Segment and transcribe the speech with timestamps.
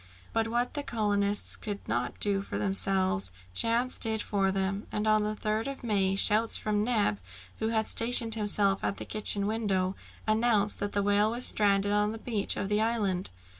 [0.33, 5.21] But what the colonists could not do for themselves, chance did for them, and on
[5.23, 7.19] the 3rd of May, shouts from Neb,
[7.59, 9.95] who had stationed himself at the kitchen window,
[10.25, 13.29] announced that the whale was stranded on the beach of the island.